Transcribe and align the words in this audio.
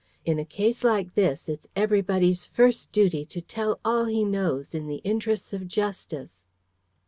In 0.25 0.39
a 0.39 0.45
case 0.45 0.83
like 0.83 1.13
this, 1.13 1.47
it's 1.47 1.67
everybody's 1.75 2.47
first 2.47 2.91
duty 2.91 3.23
to 3.27 3.39
tell 3.39 3.79
all 3.85 4.05
he 4.05 4.25
knows, 4.25 4.73
in 4.73 4.87
the 4.87 4.97
interests 5.03 5.53
of 5.53 5.67
justice." 5.67 6.43